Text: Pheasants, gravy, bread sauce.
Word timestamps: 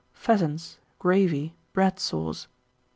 Pheasants, 0.15 0.79
gravy, 0.97 1.53
bread 1.73 1.99
sauce. 1.99 2.47